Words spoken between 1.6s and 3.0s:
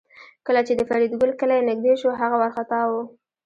نږدې شو هغه وارخطا و